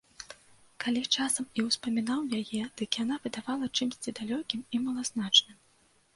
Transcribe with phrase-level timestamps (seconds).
[0.85, 5.57] Калі часам і ўспамінаў яе, дык яна выдавала чымсьці далёкім і малазначным.